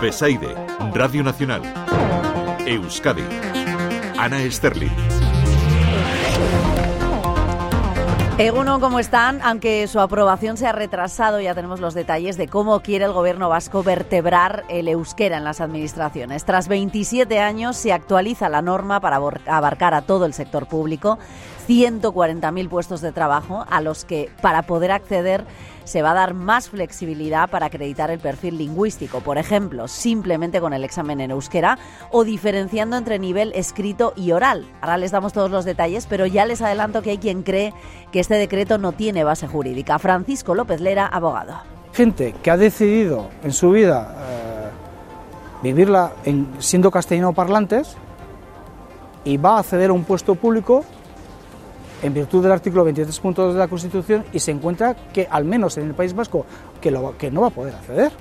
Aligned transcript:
Besaide, 0.00 0.54
Radio 0.92 1.22
Nacional. 1.22 1.62
Euskadi. 2.66 3.24
Ana 4.18 4.38
Sterling. 4.50 4.90
Eguno, 8.38 8.78
¿cómo 8.80 8.98
están? 8.98 9.40
Aunque 9.42 9.86
su 9.86 9.98
aprobación 9.98 10.58
se 10.58 10.66
ha 10.66 10.72
retrasado, 10.72 11.40
ya 11.40 11.54
tenemos 11.54 11.80
los 11.80 11.94
detalles 11.94 12.36
de 12.36 12.48
cómo 12.48 12.80
quiere 12.80 13.06
el 13.06 13.14
gobierno 13.14 13.48
vasco 13.48 13.82
vertebrar 13.82 14.64
el 14.68 14.88
euskera 14.88 15.38
en 15.38 15.44
las 15.44 15.62
administraciones. 15.62 16.44
Tras 16.44 16.68
27 16.68 17.40
años 17.40 17.78
se 17.78 17.94
actualiza 17.94 18.50
la 18.50 18.60
norma 18.60 19.00
para 19.00 19.16
abarcar 19.46 19.94
a 19.94 20.02
todo 20.02 20.26
el 20.26 20.34
sector 20.34 20.66
público, 20.66 21.18
140.000 21.68 22.68
puestos 22.68 23.00
de 23.00 23.12
trabajo 23.12 23.64
a 23.68 23.80
los 23.80 24.04
que, 24.04 24.30
para 24.40 24.62
poder 24.62 24.92
acceder, 24.92 25.44
se 25.86 26.02
va 26.02 26.10
a 26.10 26.14
dar 26.14 26.34
más 26.34 26.68
flexibilidad 26.68 27.48
para 27.48 27.66
acreditar 27.66 28.10
el 28.10 28.18
perfil 28.18 28.58
lingüístico, 28.58 29.20
por 29.20 29.38
ejemplo, 29.38 29.86
simplemente 29.88 30.60
con 30.60 30.72
el 30.72 30.84
examen 30.84 31.20
en 31.20 31.30
euskera 31.30 31.78
o 32.10 32.24
diferenciando 32.24 32.96
entre 32.96 33.18
nivel 33.18 33.52
escrito 33.54 34.12
y 34.16 34.32
oral. 34.32 34.66
Ahora 34.80 34.98
les 34.98 35.12
damos 35.12 35.32
todos 35.32 35.50
los 35.50 35.64
detalles, 35.64 36.06
pero 36.06 36.26
ya 36.26 36.44
les 36.44 36.60
adelanto 36.60 37.02
que 37.02 37.10
hay 37.10 37.18
quien 37.18 37.42
cree 37.42 37.72
que 38.10 38.20
este 38.20 38.34
decreto 38.34 38.78
no 38.78 38.92
tiene 38.92 39.24
base 39.24 39.46
jurídica. 39.46 39.98
Francisco 39.98 40.54
López 40.54 40.80
Lera, 40.80 41.06
abogado. 41.06 41.54
Gente 41.92 42.34
que 42.42 42.50
ha 42.50 42.56
decidido 42.56 43.30
en 43.42 43.52
su 43.52 43.70
vida 43.70 44.14
eh, 44.28 44.68
vivirla 45.62 46.12
en, 46.24 46.48
siendo 46.58 46.90
castellano 46.90 47.32
parlantes 47.32 47.96
y 49.24 49.36
va 49.36 49.56
a 49.56 49.60
acceder 49.60 49.90
a 49.90 49.92
un 49.92 50.04
puesto 50.04 50.34
público 50.34 50.84
en 52.02 52.14
virtud 52.14 52.42
del 52.42 52.52
artículo 52.52 52.86
23.2 52.86 53.52
de 53.52 53.58
la 53.58 53.68
Constitución 53.68 54.24
y 54.32 54.38
se 54.38 54.50
encuentra 54.50 54.94
que, 55.12 55.26
al 55.30 55.44
menos 55.44 55.76
en 55.78 55.86
el 55.86 55.94
País 55.94 56.14
Vasco, 56.14 56.46
que, 56.80 56.96
que 57.18 57.30
no 57.30 57.40
va 57.42 57.46
a 57.48 57.50
poder 57.50 57.74
acceder. 57.74 58.12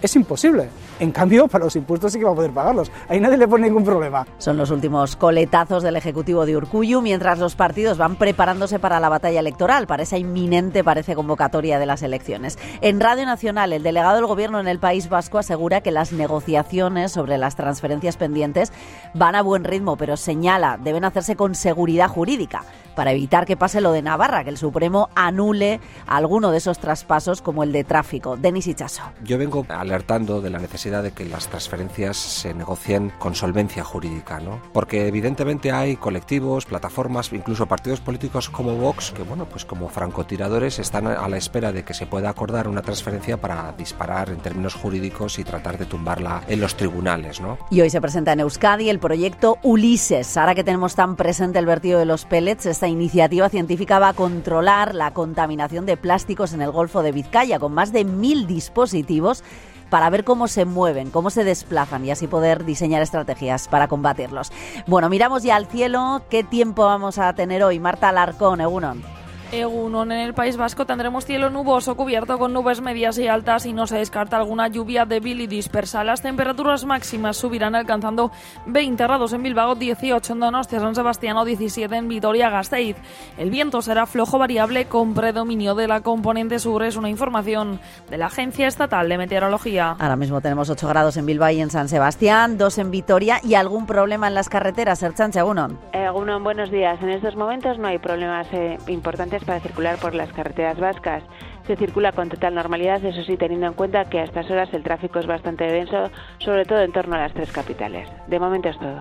Es 0.00 0.14
imposible. 0.14 0.68
En 1.00 1.10
cambio, 1.10 1.48
para 1.48 1.64
los 1.64 1.76
impuestos 1.76 2.12
sí 2.12 2.18
que 2.18 2.24
va 2.24 2.32
a 2.32 2.34
poder 2.34 2.52
pagarlos. 2.52 2.90
Ahí 3.08 3.20
nadie 3.20 3.36
le 3.36 3.48
pone 3.48 3.66
ningún 3.66 3.84
problema. 3.84 4.26
Son 4.38 4.56
los 4.56 4.70
últimos 4.70 5.16
coletazos 5.16 5.82
del 5.82 5.96
Ejecutivo 5.96 6.46
de 6.46 6.56
Urcuyu 6.56 7.00
mientras 7.00 7.38
los 7.38 7.54
partidos 7.54 7.98
van 7.98 8.16
preparándose 8.16 8.78
para 8.78 9.00
la 9.00 9.08
batalla 9.08 9.40
electoral, 9.40 9.86
para 9.86 10.04
esa 10.04 10.18
inminente, 10.18 10.84
parece, 10.84 11.14
convocatoria 11.14 11.78
de 11.78 11.86
las 11.86 12.02
elecciones. 12.02 12.58
En 12.80 13.00
Radio 13.00 13.26
Nacional, 13.26 13.72
el 13.72 13.82
delegado 13.82 14.16
del 14.16 14.26
Gobierno 14.26 14.60
en 14.60 14.68
el 14.68 14.78
País 14.78 15.08
Vasco 15.08 15.38
asegura 15.38 15.80
que 15.80 15.90
las 15.90 16.12
negociaciones 16.12 17.12
sobre 17.12 17.38
las 17.38 17.56
transferencias 17.56 18.16
pendientes 18.16 18.72
van 19.14 19.34
a 19.34 19.42
buen 19.42 19.64
ritmo, 19.64 19.96
pero 19.96 20.16
señala, 20.16 20.78
deben 20.82 21.04
hacerse 21.04 21.36
con 21.36 21.54
seguridad 21.54 22.08
jurídica 22.08 22.62
para 22.98 23.12
evitar 23.12 23.46
que 23.46 23.56
pase 23.56 23.80
lo 23.80 23.92
de 23.92 24.02
Navarra, 24.02 24.42
que 24.42 24.50
el 24.50 24.56
Supremo 24.56 25.08
anule 25.14 25.78
alguno 26.08 26.50
de 26.50 26.58
esos 26.58 26.80
traspasos 26.80 27.42
como 27.42 27.62
el 27.62 27.70
de 27.70 27.84
tráfico. 27.84 28.36
Denis 28.36 28.66
Ichaso. 28.66 29.04
Yo 29.22 29.38
vengo 29.38 29.62
alertando 29.88 30.40
de 30.40 30.50
la 30.50 30.58
necesidad 30.58 31.02
de 31.02 31.12
que 31.12 31.24
las 31.24 31.48
transferencias 31.48 32.16
se 32.16 32.52
negocien 32.52 33.10
con 33.18 33.34
solvencia 33.34 33.84
jurídica, 33.84 34.38
¿no? 34.38 34.60
Porque 34.72 35.08
evidentemente 35.08 35.72
hay 35.72 35.96
colectivos, 35.96 36.66
plataformas, 36.66 37.32
incluso 37.32 37.66
partidos 37.66 38.00
políticos 38.00 38.50
como 38.50 38.76
Vox, 38.76 39.12
que 39.12 39.22
bueno, 39.22 39.46
pues 39.46 39.64
como 39.64 39.88
francotiradores 39.88 40.78
están 40.78 41.06
a 41.06 41.28
la 41.28 41.36
espera 41.36 41.72
de 41.72 41.84
que 41.84 41.94
se 41.94 42.06
pueda 42.06 42.28
acordar 42.28 42.68
una 42.68 42.82
transferencia 42.82 43.40
para 43.40 43.72
disparar 43.72 44.28
en 44.28 44.38
términos 44.38 44.74
jurídicos 44.74 45.38
y 45.38 45.44
tratar 45.44 45.78
de 45.78 45.86
tumbarla 45.86 46.42
en 46.48 46.60
los 46.60 46.76
tribunales, 46.76 47.40
¿no? 47.40 47.58
Y 47.70 47.80
hoy 47.80 47.90
se 47.90 48.00
presenta 48.00 48.32
en 48.32 48.40
Euskadi 48.40 48.90
el 48.90 48.98
proyecto 48.98 49.58
Ulises. 49.62 50.36
Ahora 50.36 50.54
que 50.54 50.64
tenemos 50.64 50.94
tan 50.94 51.16
presente 51.16 51.58
el 51.58 51.66
vertido 51.66 51.98
de 51.98 52.04
los 52.04 52.26
pellets, 52.26 52.66
está 52.66 52.88
iniciativa 52.88 53.48
científica 53.48 53.98
va 53.98 54.10
a 54.10 54.14
controlar 54.14 54.94
la 54.94 55.12
contaminación 55.12 55.86
de 55.86 55.96
plásticos 55.96 56.52
en 56.52 56.62
el 56.62 56.70
Golfo 56.70 57.02
de 57.02 57.12
Vizcaya 57.12 57.58
con 57.58 57.72
más 57.72 57.92
de 57.92 58.04
mil 58.04 58.46
dispositivos 58.46 59.42
para 59.90 60.10
ver 60.10 60.24
cómo 60.24 60.48
se 60.48 60.64
mueven, 60.64 61.10
cómo 61.10 61.30
se 61.30 61.44
desplazan 61.44 62.04
y 62.04 62.10
así 62.10 62.26
poder 62.26 62.64
diseñar 62.64 63.02
estrategias 63.02 63.68
para 63.68 63.88
combatirlos. 63.88 64.52
Bueno, 64.86 65.08
miramos 65.08 65.42
ya 65.42 65.56
al 65.56 65.66
cielo. 65.66 66.22
¿Qué 66.30 66.44
tiempo 66.44 66.84
vamos 66.84 67.18
a 67.18 67.32
tener 67.32 67.62
hoy? 67.62 67.78
Marta 67.80 68.08
Alarcón, 68.08 68.60
Egunon. 68.60 69.17
Egunon, 69.50 70.12
en 70.12 70.20
el 70.20 70.34
País 70.34 70.58
Vasco 70.58 70.84
tendremos 70.84 71.24
cielo 71.24 71.48
nuboso 71.48 71.96
cubierto 71.96 72.38
con 72.38 72.52
nubes 72.52 72.82
medias 72.82 73.18
y 73.18 73.28
altas 73.28 73.64
y 73.64 73.72
no 73.72 73.86
se 73.86 73.96
descarta 73.96 74.36
alguna 74.36 74.68
lluvia 74.68 75.06
débil 75.06 75.40
y 75.40 75.46
dispersa. 75.46 76.04
Las 76.04 76.20
temperaturas 76.20 76.84
máximas 76.84 77.38
subirán 77.38 77.74
alcanzando 77.74 78.30
20 78.66 79.02
grados 79.02 79.32
en 79.32 79.42
Bilbao, 79.42 79.74
18 79.74 80.34
en 80.34 80.40
Donostia, 80.40 80.80
San 80.80 80.94
Sebastián 80.94 81.38
o 81.38 81.46
17 81.46 81.96
en 81.96 82.08
Vitoria-Gasteiz. 82.08 82.96
El 83.38 83.48
viento 83.50 83.80
será 83.80 84.04
flojo 84.04 84.38
variable 84.38 84.84
con 84.84 85.14
predominio 85.14 85.74
de 85.74 85.88
la 85.88 86.02
componente 86.02 86.58
sur. 86.58 86.82
Es 86.82 86.96
una 86.96 87.08
información 87.08 87.80
de 88.10 88.18
la 88.18 88.26
Agencia 88.26 88.66
Estatal 88.66 89.08
de 89.08 89.16
Meteorología. 89.16 89.96
Ahora 89.98 90.16
mismo 90.16 90.42
tenemos 90.42 90.68
8 90.68 90.86
grados 90.88 91.16
en 91.16 91.24
Bilbao 91.24 91.50
y 91.50 91.60
en 91.60 91.70
San 91.70 91.88
Sebastián, 91.88 92.58
2 92.58 92.78
en 92.78 92.90
Vitoria 92.90 93.40
y 93.42 93.54
algún 93.54 93.86
problema 93.86 94.28
en 94.28 94.34
las 94.34 94.50
carreteras. 94.50 95.02
Erchanche, 95.02 95.38
Egunon. 95.38 95.78
Egunon, 95.92 96.44
buenos 96.44 96.70
días. 96.70 97.00
En 97.00 97.08
estos 97.08 97.34
momentos 97.34 97.78
no 97.78 97.88
hay 97.88 97.98
problemas 97.98 98.46
eh, 98.52 98.76
importantes 98.88 99.37
para 99.44 99.60
circular 99.60 99.98
por 99.98 100.14
las 100.14 100.32
carreteras 100.32 100.78
vascas. 100.78 101.22
Se 101.66 101.76
circula 101.76 102.12
con 102.12 102.28
total 102.28 102.54
normalidad, 102.54 103.04
eso 103.04 103.22
sí, 103.24 103.36
teniendo 103.36 103.66
en 103.66 103.74
cuenta 103.74 104.08
que 104.08 104.20
a 104.20 104.24
estas 104.24 104.50
horas 104.50 104.68
el 104.72 104.82
tráfico 104.82 105.18
es 105.18 105.26
bastante 105.26 105.64
denso, 105.64 106.10
sobre 106.38 106.64
todo 106.64 106.80
en 106.80 106.92
torno 106.92 107.16
a 107.16 107.20
las 107.20 107.34
tres 107.34 107.52
capitales. 107.52 108.08
De 108.26 108.38
momento 108.38 108.68
es 108.68 108.78
todo. 108.78 109.00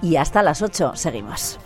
Y 0.00 0.16
hasta 0.16 0.42
las 0.42 0.62
8 0.62 0.92
seguimos. 0.94 1.58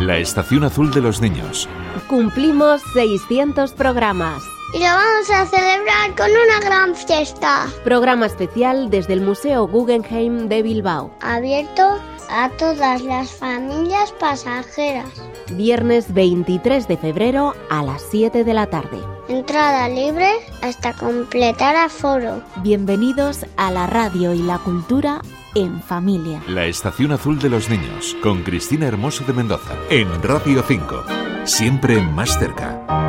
La 0.00 0.18
Estación 0.18 0.64
Azul 0.64 0.90
de 0.90 1.00
los 1.00 1.20
Niños. 1.20 1.68
Cumplimos 2.08 2.82
600 2.92 3.72
programas. 3.72 4.55
Y 4.76 4.78
lo 4.78 4.84
vamos 4.84 5.30
a 5.30 5.46
celebrar 5.46 6.14
con 6.18 6.30
una 6.30 6.60
gran 6.60 6.94
fiesta. 6.94 7.66
Programa 7.82 8.26
especial 8.26 8.90
desde 8.90 9.14
el 9.14 9.22
Museo 9.22 9.66
Guggenheim 9.66 10.50
de 10.50 10.60
Bilbao. 10.60 11.10
Abierto 11.22 11.98
a 12.28 12.50
todas 12.58 13.00
las 13.00 13.30
familias 13.30 14.12
pasajeras. 14.20 15.08
Viernes 15.52 16.12
23 16.12 16.88
de 16.88 16.98
febrero 16.98 17.54
a 17.70 17.82
las 17.84 18.02
7 18.10 18.44
de 18.44 18.52
la 18.52 18.66
tarde. 18.66 18.98
Entrada 19.28 19.88
libre 19.88 20.28
hasta 20.60 20.92
completar 20.92 21.74
aforo. 21.74 22.42
Bienvenidos 22.56 23.46
a 23.56 23.70
la 23.70 23.86
radio 23.86 24.34
y 24.34 24.42
la 24.42 24.58
cultura 24.58 25.22
en 25.54 25.80
familia. 25.80 26.42
La 26.48 26.66
Estación 26.66 27.12
Azul 27.12 27.38
de 27.38 27.48
los 27.48 27.70
Niños, 27.70 28.14
con 28.22 28.42
Cristina 28.42 28.86
Hermoso 28.86 29.24
de 29.24 29.32
Mendoza, 29.32 29.74
en 29.88 30.22
Radio 30.22 30.62
5. 30.68 31.04
Siempre 31.46 32.02
más 32.02 32.38
cerca. 32.38 33.05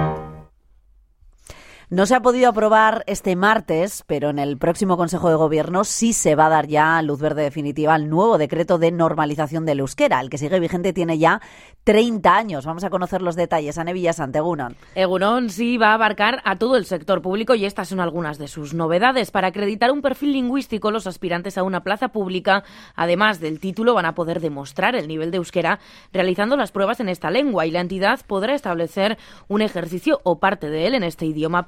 No 1.89 2.05
se 2.05 2.15
ha 2.15 2.21
podido 2.21 2.49
aprobar 2.49 3.05
este 3.07 3.37
martes, 3.37 4.03
pero 4.07 4.29
en 4.29 4.39
el 4.39 4.57
próximo 4.57 4.97
Consejo 4.97 5.29
de 5.29 5.35
Gobierno 5.35 5.85
sí 5.85 6.11
se 6.11 6.35
va 6.35 6.47
a 6.47 6.49
dar 6.49 6.67
ya 6.67 7.01
luz 7.01 7.21
verde 7.21 7.43
definitiva 7.43 7.93
al 7.93 8.09
nuevo 8.09 8.37
decreto 8.37 8.77
de 8.77 8.91
normalización 8.91 9.65
del 9.65 9.79
euskera. 9.79 10.19
El 10.19 10.29
que 10.29 10.37
sigue 10.37 10.59
vigente 10.59 10.91
tiene 10.91 11.17
ya 11.17 11.39
30 11.85 12.35
años. 12.35 12.65
Vamos 12.65 12.83
a 12.83 12.89
conocer 12.89 13.21
los 13.21 13.37
detalles. 13.37 13.77
Ane 13.77 13.93
Villasante, 13.93 14.39
Egunon. 14.39 14.75
Egunon 14.95 15.49
sí 15.49 15.77
va 15.77 15.91
a 15.91 15.93
abarcar 15.93 16.41
a 16.43 16.57
todo 16.57 16.75
el 16.75 16.83
sector 16.83 17.21
público 17.21 17.55
y 17.55 17.63
estas 17.63 17.87
son 17.87 18.01
algunas 18.01 18.37
de 18.37 18.49
sus 18.49 18.73
novedades. 18.73 19.31
Para 19.31 19.47
acreditar 19.47 19.89
un 19.91 20.01
perfil 20.01 20.33
lingüístico, 20.33 20.91
los 20.91 21.07
aspirantes 21.07 21.57
a 21.57 21.63
una 21.63 21.83
plaza 21.85 22.09
pública, 22.09 22.65
además 22.97 23.39
del 23.39 23.61
título, 23.61 23.93
van 23.93 24.07
a 24.07 24.13
poder 24.13 24.41
demostrar 24.41 24.93
el 24.97 25.07
nivel 25.07 25.31
de 25.31 25.37
euskera 25.37 25.79
realizando 26.11 26.57
las 26.57 26.73
pruebas 26.73 26.99
en 26.99 27.07
esta 27.07 27.31
lengua 27.31 27.65
y 27.65 27.71
la 27.71 27.79
entidad 27.79 28.19
podrá 28.27 28.55
establecer 28.55 29.17
un 29.47 29.61
ejercicio 29.61 30.19
o 30.25 30.39
parte 30.39 30.69
de 30.69 30.87
él 30.87 30.93
en 30.93 31.03
este 31.03 31.25
idioma 31.25 31.65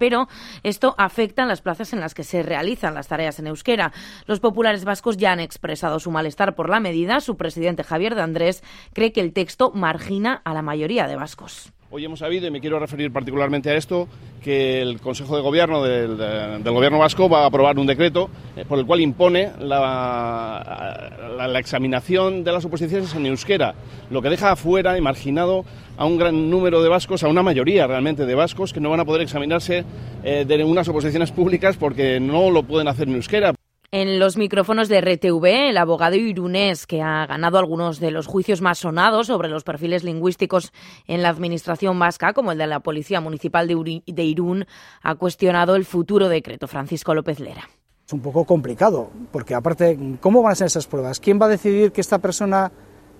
esto 0.63 0.95
afecta 0.97 1.43
a 1.43 1.45
las 1.45 1.61
plazas 1.61 1.93
en 1.93 1.99
las 1.99 2.13
que 2.13 2.23
se 2.23 2.43
realizan 2.43 2.93
las 2.93 3.07
tareas 3.07 3.39
en 3.39 3.47
euskera. 3.47 3.91
Los 4.25 4.39
populares 4.39 4.85
vascos 4.85 5.17
ya 5.17 5.31
han 5.31 5.39
expresado 5.39 5.99
su 5.99 6.11
malestar 6.11 6.55
por 6.55 6.69
la 6.69 6.79
medida. 6.79 7.19
Su 7.19 7.37
presidente 7.37 7.83
Javier 7.83 8.15
de 8.15 8.21
Andrés 8.21 8.63
cree 8.93 9.11
que 9.11 9.21
el 9.21 9.33
texto 9.33 9.71
margina 9.73 10.41
a 10.43 10.53
la 10.53 10.61
mayoría 10.61 11.07
de 11.07 11.15
vascos. 11.15 11.73
Hoy 11.91 12.05
hemos 12.05 12.19
sabido, 12.19 12.45
y 12.45 12.51
me 12.51 12.61
quiero 12.61 12.77
referir 12.77 13.11
particularmente 13.11 13.71
a 13.71 13.75
esto, 13.75 14.07
que 14.43 14.79
el 14.79 15.01
Consejo 15.01 15.35
de 15.35 15.41
Gobierno 15.41 15.81
del, 15.81 16.61
Gobierno 16.63 16.99
vasco 16.99 17.27
va 17.27 17.41
a 17.41 17.45
aprobar 17.47 17.79
un 17.79 17.87
decreto 17.87 18.29
eh, 18.55 18.63
por 18.63 18.77
el 18.77 18.85
cual 18.85 19.01
impone 19.01 19.49
la, 19.59 21.09
la, 21.35 21.47
la, 21.47 21.59
examinación 21.59 22.43
de 22.43 22.51
las 22.51 22.63
oposiciones 22.63 23.15
en 23.15 23.25
euskera, 23.25 23.73
lo 24.11 24.21
que 24.21 24.29
deja 24.29 24.51
afuera 24.51 24.99
y 24.99 25.01
marginado 25.01 25.65
a 25.97 26.05
un 26.05 26.19
gran 26.19 26.51
número 26.51 26.83
de 26.83 26.89
vascos, 26.89 27.23
a 27.23 27.27
una 27.27 27.41
mayoría 27.41 27.87
realmente 27.87 28.27
de 28.27 28.35
vascos, 28.35 28.71
que 28.71 28.79
no 28.79 28.91
van 28.91 28.99
a 28.99 29.05
poder 29.05 29.23
examinarse 29.23 29.83
eh, 30.23 30.45
de 30.47 30.63
unas 30.63 30.87
oposiciones 30.89 31.31
públicas 31.31 31.75
porque 31.75 32.19
no 32.19 32.51
lo 32.51 32.61
pueden 32.61 32.87
hacer 32.87 33.07
en 33.07 33.15
euskera. 33.15 33.58
En 33.91 34.19
los 34.19 34.37
micrófonos 34.37 34.87
de 34.87 35.01
RTV, 35.01 35.69
el 35.69 35.77
abogado 35.77 36.15
irunés, 36.15 36.85
que 36.85 37.01
ha 37.01 37.25
ganado 37.25 37.57
algunos 37.57 37.99
de 37.99 38.11
los 38.11 38.27
juicios 38.27 38.61
más 38.61 38.77
sonados 38.77 39.25
sobre 39.25 39.49
los 39.49 39.63
perfiles 39.63 40.03
lingüísticos 40.03 40.71
en 41.07 41.23
la 41.23 41.29
administración 41.29 41.97
vasca, 41.97 42.33
como 42.33 42.51
el 42.51 42.59
de 42.59 42.67
la 42.67 42.81
Policía 42.81 43.19
Municipal 43.19 43.67
de 43.67 44.23
Irún, 44.23 44.67
ha 45.01 45.15
cuestionado 45.15 45.75
el 45.75 45.85
futuro 45.85 46.29
decreto. 46.29 46.67
Francisco 46.67 47.15
López 47.15 47.39
Lera. 47.39 47.67
Es 48.05 48.13
un 48.13 48.19
poco 48.19 48.45
complicado, 48.45 49.09
porque 49.31 49.55
aparte, 49.55 49.97
¿cómo 50.21 50.43
van 50.43 50.51
a 50.51 50.55
ser 50.55 50.67
esas 50.67 50.85
pruebas? 50.85 51.19
¿Quién 51.19 51.41
va 51.41 51.47
a 51.47 51.49
decidir 51.49 51.91
que 51.91 52.01
esta 52.01 52.19
persona 52.19 52.71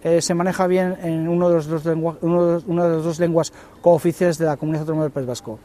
eh, 0.03 0.21
se 0.21 0.35
maneja 0.35 0.67
bien 0.67 0.97
en 1.01 1.27
uno 1.27 1.49
de, 1.49 1.55
los 1.55 1.67
dos 1.67 1.83
una 1.87 2.83
de 2.83 2.95
las 2.95 3.03
dos 3.03 3.19
lenguas 3.19 3.51
cooficiales 3.81 4.37
de 4.37 4.45
la 4.45 4.57
Comunidad 4.57 4.81
Autónoma 4.81 5.03
del 5.05 5.11
País 5.11 5.25
Vasco? 5.25 5.57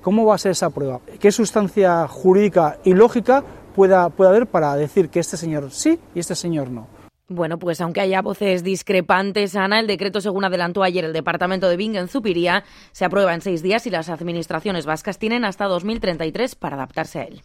¿Cómo 0.00 0.24
va 0.24 0.36
a 0.36 0.38
ser 0.38 0.52
esa 0.52 0.70
prueba? 0.70 0.98
¿Qué 1.18 1.30
sustancia 1.30 2.08
jurídica 2.08 2.78
y 2.84 2.94
lógica 2.94 3.44
pueda, 3.74 4.08
puede 4.10 4.30
haber 4.30 4.46
para 4.46 4.74
decir 4.76 5.08
que 5.08 5.20
este 5.20 5.36
señor 5.36 5.70
sí 5.70 5.98
y 6.14 6.20
este 6.20 6.34
señor 6.34 6.70
no? 6.70 6.86
Bueno, 7.32 7.60
pues 7.60 7.80
aunque 7.80 8.00
haya 8.00 8.22
voces 8.22 8.64
discrepantes, 8.64 9.54
Ana, 9.54 9.78
el 9.78 9.86
decreto, 9.86 10.20
según 10.20 10.44
adelantó 10.44 10.82
ayer 10.82 11.04
el 11.04 11.12
departamento 11.12 11.68
de 11.68 11.76
Bingen 11.76 12.08
Zupiría, 12.08 12.64
se 12.90 13.04
aprueba 13.04 13.32
en 13.32 13.40
seis 13.40 13.62
días 13.62 13.86
y 13.86 13.90
las 13.90 14.08
administraciones 14.08 14.84
vascas 14.84 15.16
tienen 15.16 15.44
hasta 15.44 15.66
2033 15.66 16.56
para 16.56 16.74
adaptarse 16.74 17.20
a 17.20 17.22
él. 17.22 17.42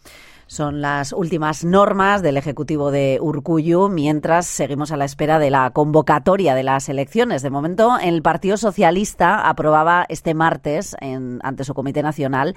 Son 0.48 0.80
las 0.80 1.12
últimas 1.12 1.64
normas 1.64 2.22
del 2.22 2.36
Ejecutivo 2.36 2.92
de 2.92 3.18
Urcuyu 3.20 3.88
mientras 3.88 4.46
seguimos 4.46 4.92
a 4.92 4.96
la 4.96 5.04
espera 5.04 5.40
de 5.40 5.50
la 5.50 5.70
convocatoria 5.70 6.54
de 6.54 6.62
las 6.62 6.88
elecciones. 6.88 7.42
De 7.42 7.50
momento, 7.50 7.98
el 8.00 8.22
Partido 8.22 8.56
Socialista 8.56 9.48
aprobaba 9.48 10.06
este 10.08 10.34
martes 10.34 10.94
en, 11.00 11.40
ante 11.42 11.64
su 11.64 11.74
Comité 11.74 12.00
Nacional 12.04 12.54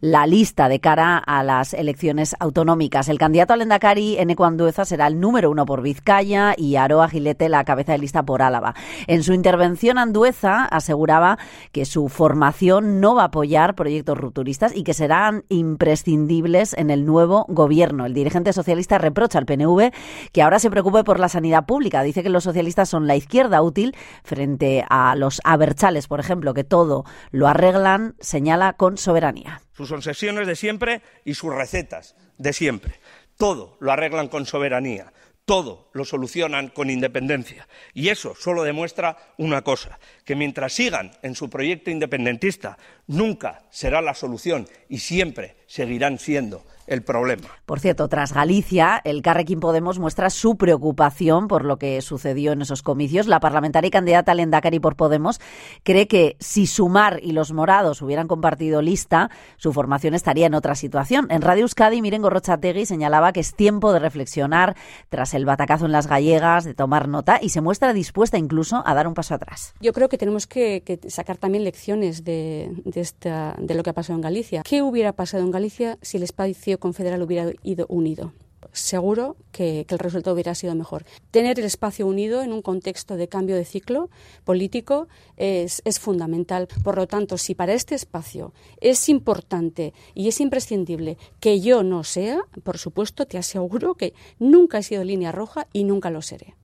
la 0.00 0.26
lista 0.26 0.68
de 0.68 0.80
cara 0.80 1.16
a 1.16 1.44
las 1.44 1.74
elecciones 1.74 2.34
autonómicas. 2.40 3.08
El 3.08 3.18
candidato 3.18 3.52
al 3.52 3.62
Endacari, 3.62 4.18
Eneco 4.18 4.44
Andueza, 4.44 4.84
será 4.84 5.06
el 5.06 5.20
número 5.20 5.48
uno 5.48 5.64
por 5.64 5.80
Vizcaya 5.80 6.54
y 6.56 6.74
Aroa 6.74 7.08
Gilete 7.08 7.48
la 7.48 7.62
cabeza 7.62 7.92
de 7.92 7.98
lista 7.98 8.24
por 8.24 8.42
Álava. 8.42 8.74
En 9.06 9.22
su 9.22 9.32
intervención, 9.32 9.98
Andueza 9.98 10.64
aseguraba 10.64 11.38
que 11.70 11.84
su 11.84 12.08
formación 12.08 13.00
no 13.00 13.14
va 13.14 13.22
a 13.22 13.26
apoyar 13.26 13.76
proyectos 13.76 14.18
rupturistas 14.18 14.74
y 14.74 14.82
que 14.82 14.92
serán 14.92 15.44
imprescindibles 15.48 16.74
en 16.74 16.90
el 16.90 17.06
nuevo 17.06 17.27
gobierno. 17.48 18.06
El 18.06 18.14
dirigente 18.14 18.52
socialista 18.52 18.98
reprocha 18.98 19.38
al 19.38 19.46
PNV 19.46 19.92
que 20.32 20.42
ahora 20.42 20.58
se 20.58 20.70
preocupe 20.70 21.04
por 21.04 21.20
la 21.20 21.28
sanidad 21.28 21.66
pública. 21.66 22.02
Dice 22.02 22.22
que 22.22 22.28
los 22.28 22.44
socialistas 22.44 22.88
son 22.88 23.06
la 23.06 23.16
izquierda 23.16 23.62
útil 23.62 23.94
frente 24.24 24.84
a 24.88 25.14
los 25.14 25.40
aberchales, 25.44 26.08
por 26.08 26.20
ejemplo, 26.20 26.54
que 26.54 26.64
todo 26.64 27.04
lo 27.30 27.48
arreglan, 27.48 28.14
señala 28.20 28.74
con 28.74 28.96
soberanía. 28.96 29.62
Sus 29.72 29.92
obsesiones 29.92 30.46
de 30.46 30.56
siempre 30.56 31.02
y 31.24 31.34
sus 31.34 31.54
recetas 31.54 32.16
de 32.36 32.52
siempre. 32.52 32.94
Todo 33.36 33.76
lo 33.80 33.92
arreglan 33.92 34.28
con 34.28 34.46
soberanía 34.46 35.12
todo 35.48 35.88
lo 35.94 36.04
solucionan 36.04 36.68
con 36.68 36.90
independencia. 36.90 37.66
Y 37.94 38.10
eso 38.10 38.34
solo 38.38 38.64
demuestra 38.64 39.16
una 39.38 39.62
cosa, 39.62 39.98
que 40.26 40.36
mientras 40.36 40.74
sigan 40.74 41.12
en 41.22 41.34
su 41.34 41.48
proyecto 41.48 41.90
independentista, 41.90 42.76
nunca 43.06 43.64
será 43.70 44.02
la 44.02 44.12
solución 44.12 44.68
y 44.90 44.98
siempre 44.98 45.56
seguirán 45.68 46.18
siendo 46.18 46.64
el 46.88 47.02
problema. 47.02 47.48
Por 47.66 47.80
cierto, 47.80 48.08
tras 48.08 48.32
Galicia, 48.32 49.00
el 49.04 49.22
Carrequín 49.22 49.60
Podemos 49.60 49.98
muestra 49.98 50.30
su 50.30 50.56
preocupación 50.56 51.46
por 51.46 51.64
lo 51.64 51.78
que 51.78 52.00
sucedió 52.00 52.52
en 52.52 52.62
esos 52.62 52.82
comicios. 52.82 53.26
La 53.26 53.40
parlamentaria 53.40 53.88
y 53.88 53.90
candidata 53.90 54.32
al 54.32 54.40
Endacari 54.40 54.80
por 54.80 54.96
Podemos 54.96 55.38
cree 55.82 56.08
que 56.08 56.36
si 56.40 56.66
Sumar 56.66 57.20
y 57.22 57.32
los 57.32 57.52
morados 57.52 58.00
hubieran 58.00 58.26
compartido 58.26 58.80
lista, 58.80 59.30
su 59.58 59.72
formación 59.74 60.14
estaría 60.14 60.46
en 60.46 60.54
otra 60.54 60.74
situación. 60.74 61.26
En 61.30 61.42
Radio 61.42 61.62
Euskadi, 61.62 62.00
Miren 62.00 62.22
Gorrochategui 62.22 62.86
señalaba 62.86 63.32
que 63.32 63.40
es 63.40 63.54
tiempo 63.54 63.92
de 63.92 63.98
reflexionar 63.98 64.74
tras 65.10 65.34
el 65.34 65.44
batacazo 65.44 65.84
en 65.84 65.92
las 65.92 66.06
gallegas, 66.06 66.64
de 66.64 66.72
tomar 66.72 67.06
nota 67.06 67.38
y 67.42 67.50
se 67.50 67.60
muestra 67.60 67.92
dispuesta 67.92 68.38
incluso 68.38 68.82
a 68.86 68.94
dar 68.94 69.06
un 69.06 69.12
paso 69.12 69.34
atrás. 69.34 69.74
Yo 69.80 69.92
creo 69.92 70.08
que 70.08 70.16
tenemos 70.16 70.46
que, 70.46 70.98
sacar 71.08 71.36
también 71.36 71.64
lecciones 71.64 72.24
de, 72.24 72.72
esta, 72.94 73.54
de 73.58 73.74
lo 73.74 73.82
que 73.82 73.90
ha 73.90 73.94
pasado 73.94 74.16
en 74.16 74.22
Galicia. 74.22 74.62
¿Qué 74.64 74.80
hubiera 74.80 75.12
pasado 75.12 75.44
en 75.44 75.50
Galicia 75.50 75.57
si 76.02 76.16
el 76.16 76.22
espacio 76.22 76.78
Confederal 76.78 77.22
hubiera 77.22 77.52
ido 77.62 77.86
unido. 77.88 78.32
Seguro 78.72 79.36
que, 79.52 79.86
el 79.88 79.98
resultado 79.98 80.34
hubiera 80.34 80.54
sido 80.54 80.74
mejor. 80.74 81.04
Tener 81.30 81.58
el 81.58 81.64
espacio 81.64 82.06
unido 82.06 82.42
en 82.42 82.52
un 82.52 82.62
contexto 82.62 83.16
de 83.16 83.28
cambio 83.28 83.56
de 83.56 83.64
ciclo 83.64 84.10
político 84.44 85.08
es, 85.36 85.80
es 85.84 85.98
fundamental. 85.98 86.68
Por 86.84 86.96
lo 86.96 87.06
tanto, 87.06 87.38
si 87.38 87.54
para 87.54 87.72
este 87.72 87.94
espacio 87.94 88.52
es 88.80 89.08
importante 89.08 89.94
y 90.14 90.28
es 90.28 90.40
imprescindible 90.40 91.18
que 91.40 91.60
yo 91.60 91.82
no 91.82 92.04
sea, 92.04 92.40
por 92.62 92.78
supuesto, 92.78 93.26
te 93.26 93.38
aseguro 93.38 93.94
que 93.94 94.14
nunca 94.38 94.78
he 94.78 94.82
sido 94.82 95.04
línea 95.04 95.32
roja 95.32 95.66
y 95.72 95.84
nunca 95.84 96.10
lo 96.10 96.22
seré. 96.22 96.54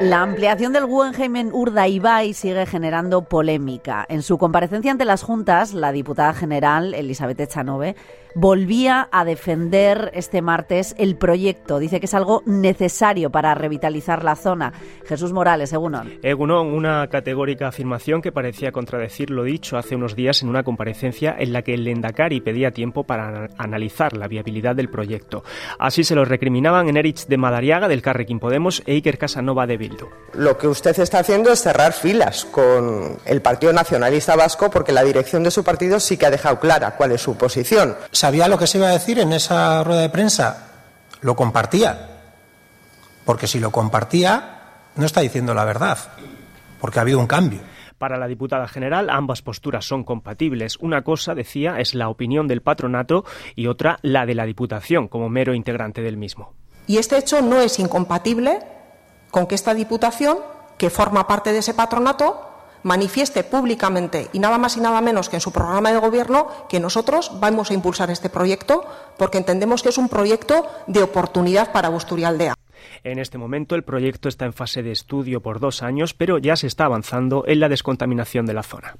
La 0.00 0.22
ampliación 0.22 0.72
del 0.72 0.86
Guggenheim 0.86 1.36
en 1.36 1.52
Urdaibai 1.52 2.32
sigue 2.32 2.64
generando 2.64 3.20
polémica. 3.20 4.06
En 4.08 4.22
su 4.22 4.38
comparecencia 4.38 4.90
ante 4.90 5.04
las 5.04 5.22
juntas, 5.22 5.74
la 5.74 5.92
diputada 5.92 6.32
general 6.32 6.94
Elizabeth 6.94 7.38
Echanove 7.38 7.96
volvía 8.34 9.08
a 9.10 9.24
defender 9.24 10.10
este 10.14 10.40
martes 10.42 10.94
el 10.98 11.16
proyecto. 11.16 11.78
Dice 11.78 12.00
que 12.00 12.06
es 12.06 12.14
algo 12.14 12.42
necesario 12.46 13.30
para 13.30 13.54
revitalizar 13.54 14.24
la 14.24 14.36
zona. 14.36 14.72
Jesús 15.04 15.32
Morales, 15.32 15.72
Egunon. 15.72 16.12
Egunon, 16.22 16.68
una 16.68 17.06
categórica 17.08 17.68
afirmación 17.68 18.22
que 18.22 18.32
parecía 18.32 18.72
contradecir 18.72 19.30
lo 19.30 19.44
dicho 19.44 19.76
hace 19.76 19.96
unos 19.96 20.16
días 20.16 20.42
en 20.42 20.48
una 20.48 20.62
comparecencia 20.62 21.34
en 21.38 21.52
la 21.52 21.62
que 21.62 21.74
el 21.74 21.84
Lendakari 21.84 22.40
pedía 22.40 22.70
tiempo 22.70 23.04
para 23.04 23.48
analizar 23.58 24.16
la 24.16 24.28
viabilidad 24.28 24.76
del 24.76 24.88
proyecto. 24.88 25.42
Así 25.78 26.04
se 26.04 26.14
lo 26.14 26.24
recriminaban 26.24 26.88
en 26.88 26.96
Erich 26.96 27.26
de 27.26 27.36
Madariaga 27.36 27.88
del 27.88 28.02
Carrequín 28.02 28.38
Podemos 28.38 28.82
e 28.86 28.94
Iker 28.94 29.18
Casanova 29.18 29.66
de 29.66 29.76
Bildu. 29.90 30.06
Lo 30.34 30.56
que 30.56 30.68
usted 30.68 30.98
está 30.98 31.18
haciendo 31.18 31.50
es 31.50 31.60
cerrar 31.60 31.92
filas 31.92 32.44
con 32.44 33.18
el 33.24 33.42
Partido 33.42 33.72
Nacionalista 33.72 34.36
Vasco 34.36 34.70
porque 34.70 34.92
la 34.92 35.02
dirección 35.02 35.42
de 35.42 35.50
su 35.50 35.64
partido 35.64 35.98
sí 35.98 36.16
que 36.16 36.26
ha 36.26 36.30
dejado 36.30 36.60
clara 36.60 36.96
cuál 36.96 37.12
es 37.12 37.20
su 37.20 37.36
posición 37.36 37.96
sabía 38.12 38.46
lo 38.46 38.56
que 38.56 38.68
se 38.68 38.78
iba 38.78 38.88
a 38.88 38.92
decir 38.92 39.18
en 39.18 39.32
esa 39.32 39.82
rueda 39.82 40.02
de 40.02 40.10
prensa, 40.10 40.68
lo 41.20 41.34
compartía. 41.34 42.06
Porque 43.24 43.46
si 43.46 43.58
lo 43.58 43.70
compartía, 43.70 44.60
no 44.94 45.04
está 45.04 45.20
diciendo 45.20 45.52
la 45.54 45.64
verdad, 45.64 45.98
porque 46.80 46.98
ha 46.98 47.02
habido 47.02 47.18
un 47.18 47.26
cambio. 47.26 47.60
Para 47.98 48.16
la 48.16 48.28
diputada 48.28 48.66
general, 48.66 49.10
ambas 49.10 49.42
posturas 49.42 49.84
son 49.84 50.04
compatibles. 50.04 50.78
Una 50.80 51.02
cosa, 51.02 51.34
decía, 51.34 51.80
es 51.80 51.94
la 51.94 52.08
opinión 52.08 52.48
del 52.48 52.62
patronato 52.62 53.24
y 53.54 53.66
otra 53.66 53.98
la 54.00 54.24
de 54.24 54.34
la 54.34 54.46
Diputación, 54.46 55.06
como 55.06 55.28
mero 55.28 55.54
integrante 55.54 56.00
del 56.00 56.16
mismo. 56.16 56.54
Y 56.86 56.96
este 56.96 57.18
hecho 57.18 57.42
no 57.42 57.60
es 57.60 57.78
incompatible 57.78 58.60
con 59.30 59.46
que 59.46 59.54
esta 59.54 59.74
Diputación, 59.74 60.38
que 60.78 60.90
forma 60.90 61.26
parte 61.26 61.52
de 61.52 61.58
ese 61.58 61.74
patronato, 61.74 62.50
manifieste 62.82 63.44
públicamente 63.44 64.28
y 64.32 64.38
nada 64.38 64.58
más 64.58 64.76
y 64.76 64.80
nada 64.80 65.00
menos 65.00 65.28
que 65.28 65.36
en 65.36 65.40
su 65.40 65.52
programa 65.52 65.92
de 65.92 65.98
gobierno 65.98 66.48
que 66.68 66.80
nosotros 66.80 67.32
vamos 67.40 67.70
a 67.70 67.74
impulsar 67.74 68.10
este 68.10 68.30
proyecto 68.30 68.84
porque 69.18 69.38
entendemos 69.38 69.82
que 69.82 69.90
es 69.90 69.98
un 69.98 70.08
proyecto 70.08 70.66
de 70.86 71.02
oportunidad 71.02 71.72
para 71.72 71.90
Busturialdea. 71.90 72.54
En 73.04 73.18
este 73.18 73.38
momento 73.38 73.74
el 73.74 73.82
proyecto 73.82 74.28
está 74.28 74.46
en 74.46 74.54
fase 74.54 74.82
de 74.82 74.92
estudio 74.92 75.40
por 75.40 75.60
dos 75.60 75.82
años, 75.82 76.14
pero 76.14 76.38
ya 76.38 76.56
se 76.56 76.66
está 76.66 76.86
avanzando 76.86 77.44
en 77.46 77.60
la 77.60 77.68
descontaminación 77.68 78.46
de 78.46 78.54
la 78.54 78.62
zona. 78.62 78.96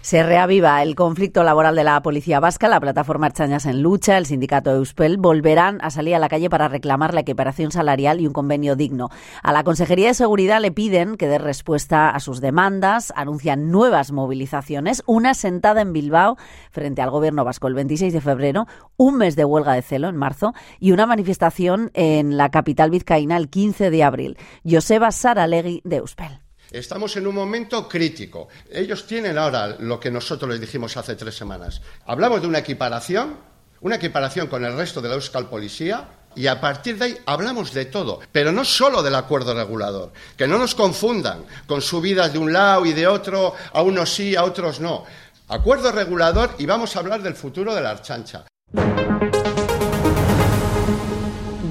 Se 0.00 0.22
reaviva 0.22 0.82
el 0.82 0.94
conflicto 0.94 1.42
laboral 1.42 1.74
de 1.74 1.82
la 1.82 2.00
policía 2.02 2.38
vasca, 2.40 2.68
la 2.68 2.80
plataforma 2.80 3.26
Archañas 3.26 3.66
en 3.66 3.82
lucha, 3.82 4.16
el 4.16 4.26
sindicato 4.26 4.70
Euspel 4.70 5.18
volverán 5.18 5.80
a 5.82 5.90
salir 5.90 6.14
a 6.14 6.18
la 6.18 6.28
calle 6.28 6.48
para 6.48 6.68
reclamar 6.68 7.14
la 7.14 7.20
equiparación 7.20 7.72
salarial 7.72 8.20
y 8.20 8.26
un 8.26 8.32
convenio 8.32 8.76
digno. 8.76 9.10
A 9.42 9.52
la 9.52 9.64
Consejería 9.64 10.08
de 10.08 10.14
Seguridad 10.14 10.60
le 10.60 10.70
piden 10.70 11.16
que 11.16 11.26
dé 11.26 11.38
respuesta 11.38 12.10
a 12.10 12.20
sus 12.20 12.40
demandas, 12.40 13.12
anuncian 13.16 13.70
nuevas 13.70 14.12
movilizaciones, 14.12 15.02
una 15.06 15.34
sentada 15.34 15.82
en 15.82 15.92
Bilbao 15.92 16.36
frente 16.70 17.02
al 17.02 17.10
gobierno 17.10 17.44
vasco 17.44 17.66
el 17.66 17.74
26 17.74 18.12
de 18.12 18.20
febrero, 18.20 18.66
un 18.96 19.16
mes 19.16 19.34
de 19.34 19.44
huelga 19.44 19.72
de 19.72 19.82
celo 19.82 20.08
en 20.08 20.16
marzo 20.16 20.54
y 20.78 20.92
una 20.92 21.06
manifestación 21.06 21.90
en 21.94 22.36
la 22.36 22.50
capital 22.50 22.90
vizcaína 22.90 23.36
el 23.36 23.50
15 23.50 23.90
de 23.90 24.04
abril. 24.04 24.38
Joseba 24.64 25.10
Saralegui 25.10 25.82
de 25.84 25.96
Euspel. 25.96 26.47
Estamos 26.70 27.16
en 27.16 27.26
un 27.26 27.34
momento 27.34 27.88
crítico. 27.88 28.48
Ellos 28.70 29.06
tienen 29.06 29.38
ahora 29.38 29.76
lo 29.78 29.98
que 29.98 30.10
nosotros 30.10 30.50
les 30.50 30.60
dijimos 30.60 30.96
hace 30.96 31.16
tres 31.16 31.34
semanas. 31.36 31.80
Hablamos 32.04 32.42
de 32.42 32.46
una 32.46 32.58
equiparación, 32.58 33.36
una 33.80 33.96
equiparación 33.96 34.48
con 34.48 34.64
el 34.64 34.76
resto 34.76 35.00
de 35.00 35.08
la 35.08 35.14
Euskal 35.14 35.48
Policía, 35.48 36.08
y 36.34 36.46
a 36.46 36.60
partir 36.60 36.98
de 36.98 37.04
ahí 37.06 37.18
hablamos 37.26 37.72
de 37.72 37.86
todo, 37.86 38.20
pero 38.30 38.52
no 38.52 38.64
solo 38.64 39.02
del 39.02 39.14
acuerdo 39.14 39.54
regulador, 39.54 40.12
que 40.36 40.46
no 40.46 40.58
nos 40.58 40.74
confundan 40.74 41.44
con 41.66 41.80
subidas 41.80 42.32
de 42.32 42.38
un 42.38 42.52
lado 42.52 42.84
y 42.86 42.92
de 42.92 43.06
otro, 43.06 43.54
a 43.72 43.82
unos 43.82 44.12
sí, 44.12 44.36
a 44.36 44.44
otros 44.44 44.78
no. 44.78 45.04
Acuerdo 45.48 45.90
regulador 45.90 46.54
y 46.58 46.66
vamos 46.66 46.94
a 46.94 47.00
hablar 47.00 47.22
del 47.22 47.34
futuro 47.34 47.74
de 47.74 47.80
la 47.80 47.90
archancha. 47.90 48.44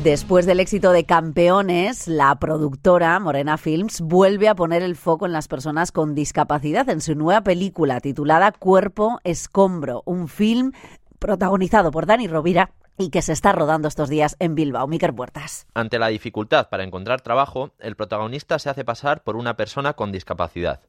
Después 0.04 0.46
del 0.46 0.60
éxito 0.60 0.92
de 0.92 1.06
Campeones, 1.06 2.08
la 2.08 2.36
productora 2.36 3.20
Morena 3.20 3.58
Films 3.58 4.00
vuelve 4.00 4.48
a 4.48 4.54
poner 4.54 4.84
el 4.84 4.96
foco 4.96 5.26
en 5.26 5.34
las 5.34 5.48
personas 5.48 5.92
con 5.92 6.14
discapacidad 6.14 6.88
en 6.90 7.02
su 7.02 7.16
nueva 7.16 7.42
película 7.42 8.00
titulada 8.00 8.52
Cuerpo 8.52 9.20
Escombro, 9.24 10.04
un 10.06 10.28
film 10.28 10.72
protagonizado 11.18 11.90
por 11.90 12.06
Dani 12.06 12.28
Rovira 12.28 12.72
y 12.98 13.10
que 13.10 13.24
se 13.24 13.34
está 13.34 13.52
rodando 13.54 13.88
estos 13.88 14.08
días 14.08 14.36
en 14.40 14.54
Bilbao. 14.54 14.88
Miquel 14.88 15.16
Puertas. 15.16 15.66
Ante 15.74 15.98
la 15.98 16.08
dificultad 16.08 16.70
para 16.70 16.84
encontrar 16.84 17.22
trabajo, 17.22 17.72
el 17.80 17.96
protagonista 17.96 18.60
se 18.60 18.70
hace 18.70 18.86
pasar 18.86 19.24
por 19.24 19.36
una 19.36 19.58
persona 19.58 19.94
con 19.94 20.12
discapacidad. 20.12 20.82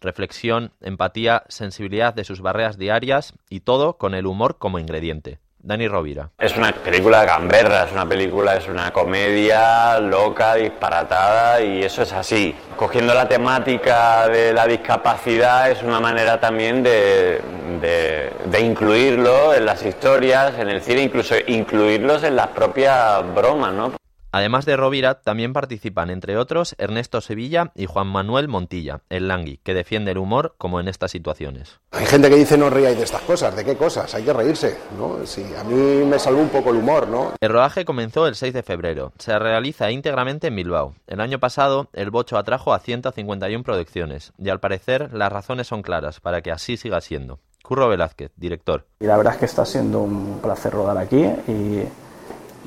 Reflexión, 0.00 0.72
empatía, 0.80 1.44
sensibilidad 1.48 2.14
de 2.14 2.24
sus 2.24 2.40
barreras 2.40 2.78
diarias 2.78 3.34
y 3.50 3.60
todo 3.60 3.98
con 3.98 4.14
el 4.14 4.26
humor 4.26 4.56
como 4.58 4.78
ingrediente. 4.78 5.38
Dani 5.64 5.88
Rovira. 5.88 6.28
Es 6.38 6.54
una 6.58 6.72
película 6.72 7.24
gamberra, 7.24 7.84
es 7.84 7.92
una 7.92 8.06
película, 8.06 8.54
es 8.54 8.68
una 8.68 8.92
comedia 8.92 9.98
loca, 9.98 10.56
disparatada 10.56 11.62
y 11.62 11.82
eso 11.82 12.02
es 12.02 12.12
así. 12.12 12.54
Cogiendo 12.76 13.14
la 13.14 13.26
temática 13.26 14.28
de 14.28 14.52
la 14.52 14.66
discapacidad 14.66 15.70
es 15.70 15.82
una 15.82 16.00
manera 16.00 16.38
también 16.38 16.82
de, 16.82 17.40
de, 17.80 18.30
de 18.44 18.60
incluirlo 18.60 19.54
en 19.54 19.64
las 19.64 19.82
historias, 19.84 20.58
en 20.58 20.68
el 20.68 20.82
cine, 20.82 21.02
incluso 21.02 21.34
incluirlos 21.46 22.24
en 22.24 22.36
las 22.36 22.48
propias 22.48 23.22
bromas, 23.34 23.72
¿no? 23.72 23.92
Además 24.34 24.64
de 24.64 24.76
Rovira, 24.76 25.20
también 25.20 25.52
participan, 25.52 26.10
entre 26.10 26.36
otros, 26.36 26.74
Ernesto 26.78 27.20
Sevilla 27.20 27.70
y 27.76 27.86
Juan 27.86 28.08
Manuel 28.08 28.48
Montilla, 28.48 29.02
el 29.08 29.28
Langui, 29.28 29.58
que 29.58 29.74
defiende 29.74 30.10
el 30.10 30.18
humor 30.18 30.56
como 30.58 30.80
en 30.80 30.88
estas 30.88 31.12
situaciones. 31.12 31.78
Hay 31.92 32.04
gente 32.04 32.28
que 32.28 32.34
dice 32.34 32.58
no 32.58 32.68
ríais 32.68 32.96
de 32.96 33.04
estas 33.04 33.22
cosas, 33.22 33.54
¿de 33.54 33.64
qué 33.64 33.76
cosas? 33.76 34.12
Hay 34.12 34.24
que 34.24 34.32
reírse, 34.32 34.76
¿no? 34.98 35.24
Sí, 35.24 35.46
a 35.56 35.62
mí 35.62 36.04
me 36.04 36.18
salvó 36.18 36.40
un 36.40 36.48
poco 36.48 36.70
el 36.70 36.78
humor, 36.78 37.06
¿no? 37.06 37.34
El 37.40 37.48
rodaje 37.48 37.84
comenzó 37.84 38.26
el 38.26 38.34
6 38.34 38.52
de 38.54 38.64
febrero. 38.64 39.12
Se 39.20 39.38
realiza 39.38 39.92
íntegramente 39.92 40.48
en 40.48 40.56
Bilbao. 40.56 40.96
El 41.06 41.20
año 41.20 41.38
pasado, 41.38 41.88
el 41.92 42.10
Bocho 42.10 42.36
atrajo 42.36 42.74
a 42.74 42.80
151 42.80 43.62
producciones, 43.62 44.32
y 44.36 44.48
al 44.48 44.58
parecer 44.58 45.14
las 45.14 45.32
razones 45.32 45.68
son 45.68 45.82
claras 45.82 46.18
para 46.18 46.42
que 46.42 46.50
así 46.50 46.76
siga 46.76 47.00
siendo. 47.00 47.38
Curro 47.62 47.88
Velázquez, 47.88 48.32
director. 48.34 48.84
Y 48.98 49.06
la 49.06 49.16
verdad 49.16 49.34
es 49.34 49.38
que 49.38 49.46
está 49.46 49.64
siendo 49.64 50.00
un 50.00 50.40
placer 50.42 50.72
rodar 50.72 50.98
aquí 50.98 51.24
y 51.46 51.84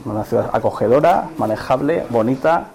una 0.06 0.24
ciudad 0.24 0.50
acogedora, 0.54 1.30
manejable, 1.38 2.06
bonita 2.10 2.70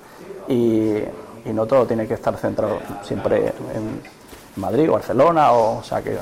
y, 0.48 0.98
y, 1.44 1.52
no 1.52 1.66
todo 1.66 1.86
tiene 1.86 2.06
que 2.06 2.14
estar 2.14 2.36
centrado 2.36 2.80
siempre 3.02 3.48
en 3.74 4.02
Madrid 4.56 4.90
Barcelona, 4.90 5.52
o, 5.52 5.78
o 5.78 5.82
sea 5.82 6.02
que 6.02 6.18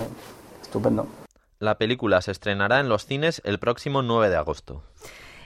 estupendo. 0.63 1.07
La 1.59 1.77
película 1.77 2.23
se 2.23 2.31
estrenará 2.31 2.81
en 2.81 2.89
los 2.89 3.05
cines 3.05 3.43
el 3.45 3.59
próximo 3.59 4.03
9 4.03 4.31
de 4.31 4.37
agosto. 4.37 4.83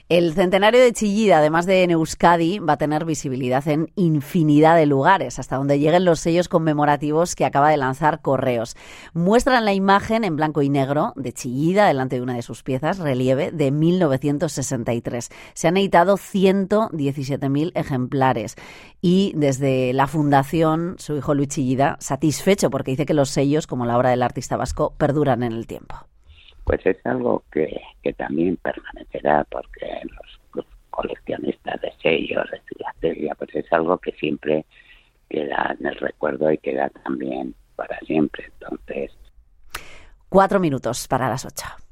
El 0.07 0.35
centenario 0.35 0.81
de 0.81 0.93
Chillida, 0.93 1.39
además 1.39 1.65
de 1.65 1.81
en 1.81 1.89
Euskadi, 1.89 2.59
va 2.59 2.73
a 2.73 2.77
tener 2.77 3.05
visibilidad 3.05 3.67
en 3.67 3.91
infinidad 3.95 4.75
de 4.75 4.85
lugares, 4.85 5.39
hasta 5.39 5.55
donde 5.55 5.79
lleguen 5.79 6.05
los 6.05 6.19
sellos 6.19 6.47
conmemorativos 6.47 7.33
que 7.33 7.43
acaba 7.43 7.71
de 7.71 7.77
lanzar 7.77 8.21
Correos. 8.21 8.77
Muestran 9.15 9.65
la 9.65 9.73
imagen 9.73 10.23
en 10.23 10.35
blanco 10.35 10.61
y 10.61 10.69
negro 10.69 11.13
de 11.15 11.33
Chillida 11.33 11.87
delante 11.87 12.17
de 12.17 12.21
una 12.21 12.35
de 12.35 12.43
sus 12.43 12.61
piezas, 12.61 12.99
relieve 12.99 13.49
de 13.51 13.71
1963. 13.71 15.31
Se 15.55 15.67
han 15.67 15.77
editado 15.77 16.17
117.000 16.17 17.71
ejemplares 17.73 18.57
y 19.01 19.33
desde 19.35 19.91
la 19.93 20.05
fundación, 20.05 20.97
su 20.99 21.17
hijo 21.17 21.33
Luis 21.33 21.47
Chillida, 21.47 21.97
satisfecho 21.99 22.69
porque 22.69 22.91
dice 22.91 23.07
que 23.07 23.15
los 23.15 23.31
sellos, 23.31 23.65
como 23.65 23.87
la 23.87 23.97
obra 23.97 24.11
del 24.11 24.21
artista 24.21 24.55
vasco, 24.55 24.93
perduran 24.99 25.41
en 25.41 25.53
el 25.53 25.65
tiempo 25.65 25.95
pues 26.65 26.85
es 26.85 26.97
algo 27.05 27.43
que, 27.51 27.79
que 28.03 28.13
también 28.13 28.57
permanecerá 28.57 29.45
porque 29.49 30.01
los, 30.03 30.65
coleccionistas 30.89 31.81
de 31.81 31.91
sellos, 32.01 32.49
de 32.51 32.61
filatelia, 32.61 33.35
pues 33.35 33.53
es 33.53 33.73
algo 33.73 33.97
que 33.97 34.13
siempre 34.13 34.65
queda 35.29 35.75
en 35.77 35.87
el 35.87 35.95
recuerdo 35.95 36.49
y 36.49 36.57
queda 36.57 36.89
también 37.03 37.53
para 37.75 37.99
siempre. 37.99 38.45
Entonces. 38.45 39.11
Cuatro 40.29 40.57
minutos 40.61 41.05
para 41.09 41.27
las 41.27 41.43
ocho. 41.43 41.84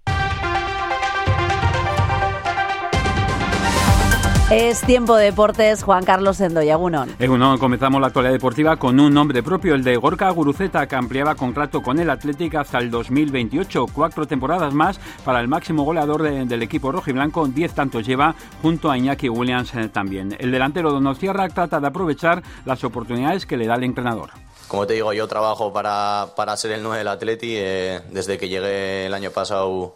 Es 4.55 4.81
tiempo 4.81 5.15
de 5.15 5.25
deportes, 5.25 5.81
Juan 5.81 6.05
Carlos 6.05 6.39
Endoyagunón. 6.39 7.15
Egunon, 7.17 7.57
comenzamos 7.57 7.99
la 7.99 8.05
actualidad 8.05 8.33
deportiva 8.33 8.77
con 8.77 8.99
un 8.99 9.11
nombre 9.11 9.41
propio, 9.41 9.73
el 9.73 9.83
de 9.83 9.97
Gorka 9.97 10.29
Guruceta, 10.29 10.87
que 10.87 10.95
ampliaba 10.95 11.33
contrato 11.33 11.81
con 11.81 11.97
el 11.97 12.07
Atlético 12.07 12.59
hasta 12.59 12.77
el 12.77 12.91
2028. 12.91 13.87
Cuatro 13.91 14.27
temporadas 14.27 14.71
más 14.71 14.99
para 15.25 15.39
el 15.39 15.47
máximo 15.47 15.81
goleador 15.81 16.21
de, 16.21 16.45
del 16.45 16.61
equipo 16.61 16.91
rojiblanco, 16.91 17.47
diez 17.47 17.73
tantos 17.73 18.05
lleva 18.05 18.35
junto 18.61 18.91
a 18.91 18.97
Iñaki 18.99 19.27
Williams 19.27 19.73
eh, 19.73 19.89
también. 19.89 20.37
El 20.37 20.51
delantero 20.51 20.91
Donostiarra 20.91 21.49
trata 21.49 21.79
de 21.79 21.87
aprovechar 21.87 22.43
las 22.63 22.83
oportunidades 22.83 23.47
que 23.47 23.57
le 23.57 23.65
da 23.65 23.73
el 23.73 23.85
entrenador. 23.85 24.29
Como 24.67 24.85
te 24.85 24.93
digo, 24.93 25.13
yo 25.13 25.27
trabajo 25.27 25.73
para, 25.73 26.27
para 26.35 26.55
ser 26.57 26.73
el 26.73 26.83
9 26.83 26.99
del 26.99 27.07
Atleti. 27.07 27.55
Eh, 27.57 28.01
desde 28.11 28.37
que 28.37 28.49
llegué 28.49 29.07
el 29.07 29.15
año 29.15 29.31
pasado 29.31 29.95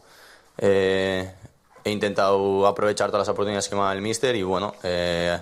eh, 0.58 1.32
he 1.88 1.92
intentado 1.92 2.68
aprovechar 2.68 3.10
todas 3.10 3.28
las 3.28 3.34
oportunidades 3.34 3.68
que 3.68 3.76
me 3.76 3.82
da 3.82 3.94
el 3.94 4.02
míster 4.02 4.36
y 4.36 4.44
bueno, 4.44 4.76
eh, 4.84 5.38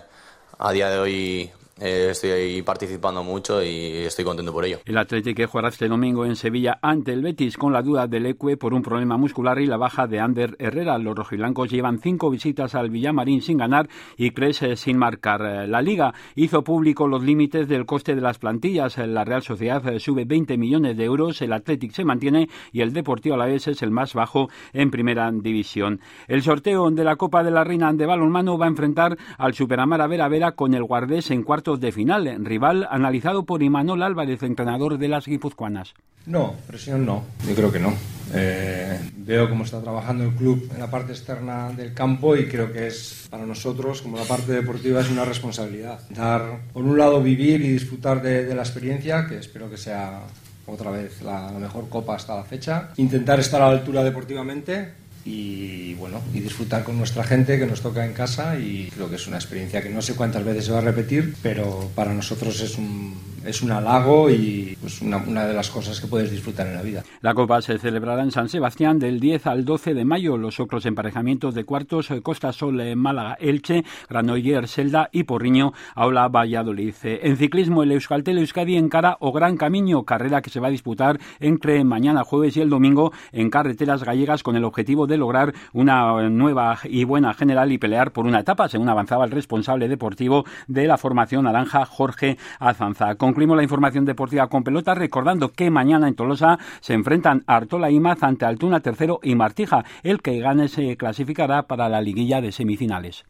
a 0.57 0.71
día 0.71 0.89
de 0.89 0.99
hoy 0.99 1.51
eh, 1.79 2.07
estoy 2.11 2.61
participando 2.61 3.23
mucho 3.23 3.61
y 3.61 4.05
estoy 4.05 4.23
contento 4.23 4.53
por 4.53 4.65
ello. 4.65 4.79
El 4.85 4.97
Atlético 4.97 5.45
jugará 5.47 5.69
este 5.69 5.87
domingo 5.87 6.25
en 6.25 6.35
Sevilla 6.35 6.79
ante 6.81 7.11
el 7.11 7.21
Betis 7.21 7.57
con 7.57 7.73
la 7.73 7.81
duda 7.81 8.07
del 8.07 8.25
Ecue 8.27 8.55
por 8.55 8.73
un 8.73 8.81
problema 8.81 9.17
muscular 9.17 9.59
y 9.59 9.65
la 9.65 9.77
baja 9.77 10.07
de 10.07 10.19
Ander 10.19 10.55
Herrera. 10.59 10.97
Los 10.97 11.15
rojiblancos 11.15 11.69
llevan 11.69 11.99
cinco 11.99 12.29
visitas 12.29 12.75
al 12.75 12.89
Villamarín 12.89 13.41
sin 13.41 13.57
ganar 13.57 13.89
y 14.15 14.31
Cres 14.31 14.63
sin 14.75 14.97
marcar. 14.97 15.67
La 15.67 15.81
Liga 15.81 16.13
hizo 16.35 16.63
público 16.63 17.07
los 17.07 17.23
límites 17.23 17.67
del 17.67 17.85
coste 17.85 18.15
de 18.15 18.21
las 18.21 18.37
plantillas. 18.37 18.97
La 18.97 19.25
Real 19.25 19.41
Sociedad 19.41 19.83
sube 19.99 20.25
20 20.25 20.57
millones 20.57 20.95
de 20.95 21.03
euros, 21.03 21.41
el 21.41 21.51
Atlético 21.51 21.93
se 21.93 22.05
mantiene 22.05 22.47
y 22.71 22.81
el 22.81 22.93
Deportivo 22.93 23.35
Alavés 23.35 23.67
es 23.67 23.81
el 23.81 23.91
más 23.91 24.13
bajo 24.13 24.49
en 24.71 24.91
primera 24.91 25.29
división. 25.31 25.99
El 26.27 26.41
sorteo 26.41 26.89
de 26.91 27.03
la 27.03 27.17
Copa 27.17 27.43
de 27.43 27.51
la 27.51 27.63
Reina 27.63 27.91
de 27.91 28.05
balonmano 28.05 28.57
va 28.57 28.65
a 28.65 28.69
enfrentar 28.69 29.17
al 29.37 29.53
Superamara 29.53 30.07
Vera 30.07 30.29
Vera 30.29 30.53
con 30.53 30.73
el 30.73 30.83
Guardés 30.83 31.31
en 31.31 31.43
cuarto 31.43 31.64
de 31.65 31.91
final, 31.91 32.45
rival 32.45 32.87
analizado 32.91 33.43
por 33.43 33.63
Imanol 33.63 34.03
Álvarez, 34.03 34.43
entrenador 34.43 34.99
de 34.99 35.07
las 35.07 35.25
guipuzcoanas. 35.25 35.95
No, 36.27 36.53
presión 36.67 37.05
no, 37.05 37.23
yo 37.47 37.55
creo 37.55 37.71
que 37.71 37.79
no. 37.79 37.93
Eh, 38.33 38.99
veo 39.17 39.49
cómo 39.49 39.63
está 39.63 39.81
trabajando 39.81 40.23
el 40.25 40.31
club 40.31 40.69
en 40.71 40.79
la 40.79 40.89
parte 40.89 41.11
externa 41.11 41.71
del 41.71 41.93
campo 41.93 42.35
y 42.35 42.47
creo 42.47 42.71
que 42.71 42.87
es 42.87 43.27
para 43.29 43.45
nosotros, 43.45 44.01
como 44.03 44.17
la 44.17 44.23
parte 44.23 44.51
deportiva, 44.51 45.01
es 45.01 45.09
una 45.09 45.25
responsabilidad. 45.25 45.99
Dar, 46.11 46.61
por 46.71 46.83
un 46.83 46.97
lado, 46.97 47.21
vivir 47.21 47.61
y 47.61 47.69
disfrutar 47.69 48.21
de, 48.21 48.53
la 48.53 48.61
experiencia, 48.61 49.25
que 49.27 49.37
espero 49.37 49.69
que 49.69 49.77
sea 49.77 50.21
otra 50.67 50.91
vez 50.91 51.21
la 51.23 51.51
mejor 51.59 51.89
copa 51.89 52.15
hasta 52.15 52.35
la 52.35 52.43
fecha. 52.43 52.89
Intentar 52.97 53.39
estar 53.39 53.61
a 53.61 53.67
la 53.67 53.73
altura 53.73 54.03
deportivamente, 54.03 54.93
y 55.25 55.95
bueno 55.95 56.21
y 56.33 56.39
disfrutar 56.39 56.83
con 56.83 56.97
nuestra 56.97 57.23
gente 57.23 57.57
que 57.57 57.65
nos 57.65 57.81
toca 57.81 58.05
en 58.05 58.13
casa 58.13 58.57
y 58.59 58.89
creo 58.93 59.09
que 59.09 59.15
es 59.15 59.27
una 59.27 59.37
experiencia 59.37 59.81
que 59.81 59.89
no 59.89 60.01
sé 60.01 60.13
cuántas 60.13 60.45
veces 60.45 60.65
se 60.65 60.71
va 60.71 60.77
a 60.77 60.81
repetir 60.81 61.35
pero 61.41 61.89
para 61.95 62.13
nosotros 62.13 62.61
es 62.61 62.77
un, 62.77 63.15
es 63.45 63.61
un 63.61 63.71
halago 63.71 64.29
y 64.29 64.77
pues 64.81 65.01
una, 65.01 65.17
una, 65.17 65.45
de 65.45 65.53
las 65.53 65.69
cosas 65.69 65.99
que 65.99 66.07
puedes 66.07 66.31
disfrutar 66.31 66.67
en 66.67 66.75
la 66.75 66.81
vida. 66.81 67.03
La 67.21 67.33
Copa 67.33 67.61
se 67.61 67.77
celebrará 67.77 68.23
en 68.23 68.31
San 68.31 68.49
Sebastián 68.49 68.99
del 68.99 69.19
10 69.19 69.47
al 69.47 69.65
12 69.65 69.93
de 69.93 70.05
mayo. 70.05 70.37
Los 70.37 70.59
otros 70.59 70.85
emparejamientos 70.85 71.53
de 71.53 71.63
cuartos 71.63 72.09
Costa 72.23 72.51
Sol, 72.51 72.81
Málaga, 72.95 73.37
Elche, 73.39 73.83
Granoller, 74.09 74.67
Selda 74.67 75.09
y 75.11 75.23
Porriño, 75.23 75.73
Aula 75.95 76.27
Valladolid. 76.27 76.93
En 77.03 77.37
ciclismo 77.37 77.83
el 77.83 77.91
Euskaltel 77.91 78.37
Euskadi 78.37 78.75
encara 78.77 79.17
o 79.19 79.31
Gran 79.31 79.57
Camino, 79.57 80.03
carrera 80.03 80.41
que 80.41 80.49
se 80.49 80.59
va 80.59 80.67
a 80.67 80.71
disputar 80.71 81.19
entre 81.39 81.83
mañana 81.83 82.23
jueves 82.23 82.57
y 82.57 82.61
el 82.61 82.69
domingo 82.69 83.11
en 83.31 83.49
carreteras 83.49 84.03
gallegas 84.03 84.43
con 84.43 84.55
el 84.55 84.63
objetivo 84.63 85.07
de 85.07 85.17
lograr 85.17 85.53
una 85.73 86.29
nueva 86.29 86.79
y 86.83 87.03
buena 87.03 87.33
general 87.33 87.71
y 87.71 87.77
pelear 87.77 88.11
por 88.11 88.25
una 88.25 88.39
etapa, 88.39 88.67
según 88.69 88.89
avanzaba 88.89 89.25
el 89.25 89.31
responsable 89.31 89.87
deportivo 89.87 90.45
de 90.67 90.87
la 90.87 90.97
formación 90.97 91.45
naranja, 91.45 91.85
Jorge 91.85 92.37
Azanza. 92.59 93.15
Concluimos 93.35 93.57
la 93.57 93.63
información 93.63 94.05
deportiva 94.05 94.47
con 94.47 94.63
pelota, 94.63 94.95
recordando 94.95 95.51
que 95.51 95.69
mañana 95.69 96.07
en 96.07 96.15
Tolosa 96.15 96.57
se 96.79 96.93
enfrentan 96.93 97.43
Artola 97.47 97.91
y 97.91 97.99
Maz 97.99 98.23
ante 98.23 98.45
Altuna 98.45 98.79
tercero 98.79 99.19
y 99.21 99.35
Martija. 99.35 99.83
El 100.03 100.21
que 100.21 100.39
gane 100.39 100.69
se 100.69 100.95
clasificará 100.95 101.63
para 101.63 101.89
la 101.89 101.99
liguilla 101.99 102.39
de 102.39 102.53
semifinales. 102.53 103.25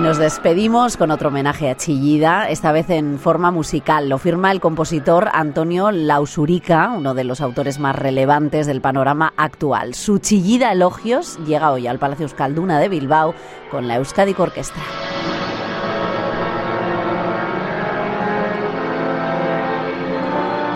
Nos 0.00 0.16
despedimos 0.16 0.96
con 0.96 1.10
otro 1.10 1.28
homenaje 1.28 1.68
a 1.68 1.76
Chillida, 1.76 2.48
esta 2.48 2.72
vez 2.72 2.88
en 2.88 3.18
forma 3.18 3.50
musical. 3.50 4.08
Lo 4.08 4.16
firma 4.16 4.50
el 4.50 4.60
compositor 4.60 5.28
Antonio 5.32 5.90
Lausurica, 5.90 6.92
uno 6.96 7.12
de 7.12 7.24
los 7.24 7.42
autores 7.42 7.78
más 7.78 7.94
relevantes 7.94 8.66
del 8.66 8.80
panorama 8.80 9.34
actual. 9.36 9.94
Su 9.94 10.18
Chillida 10.18 10.72
Elogios 10.72 11.38
llega 11.44 11.70
hoy 11.70 11.86
al 11.86 11.98
Palacio 11.98 12.24
Euskalduna 12.24 12.80
de 12.80 12.88
Bilbao 12.88 13.34
con 13.70 13.88
la 13.88 13.96
Euskadi 13.96 14.34
Orquestra. 14.38 14.82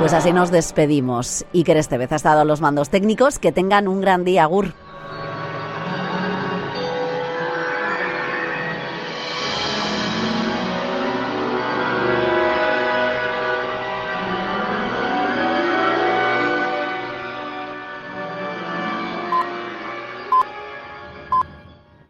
Pues 0.00 0.12
así 0.12 0.34
nos 0.34 0.50
despedimos. 0.50 1.46
Iker 1.54 1.78
Estevez 1.78 2.12
ha 2.12 2.16
estado 2.16 2.40
a 2.40 2.44
los 2.44 2.60
mandos 2.60 2.90
técnicos. 2.90 3.38
Que 3.38 3.52
tengan 3.52 3.88
un 3.88 4.02
gran 4.02 4.24
día, 4.24 4.42
Agur. 4.42 4.74